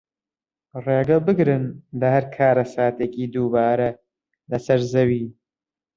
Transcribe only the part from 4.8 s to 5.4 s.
زەوی